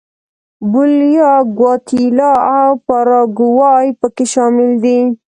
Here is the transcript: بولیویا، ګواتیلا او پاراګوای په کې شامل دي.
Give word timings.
بولیویا، 0.71 1.31
ګواتیلا 1.57 2.31
او 2.57 2.69
پاراګوای 2.85 3.87
په 3.99 4.07
کې 4.15 4.25
شامل 4.33 4.69
دي. 4.83 4.97